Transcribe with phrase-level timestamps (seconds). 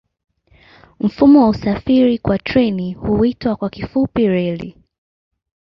[0.99, 4.77] Mfumo wa usafiri kwa treni huitwa kwa kifupi reli.